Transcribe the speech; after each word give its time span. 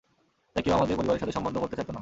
তাই 0.53 0.61
কেউ 0.63 0.73
আমাদের 0.77 0.97
পরিবারের 0.97 1.21
সাথে 1.23 1.35
সম্বন্ধ 1.37 1.57
করতে 1.61 1.75
চাইতো 1.75 1.85
না। 1.89 1.89